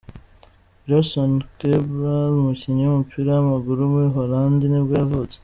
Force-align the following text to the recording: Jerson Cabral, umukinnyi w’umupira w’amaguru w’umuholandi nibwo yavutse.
Jerson 0.87 1.31
Cabral, 1.59 2.31
umukinnyi 2.41 2.83
w’umupira 2.83 3.29
w’amaguru 3.33 3.79
w’umuholandi 3.83 4.63
nibwo 4.67 4.93
yavutse. 5.01 5.37